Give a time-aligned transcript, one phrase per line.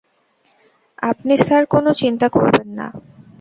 [1.03, 2.87] আপনি স্যার কোনো চিন্তা করবেন না।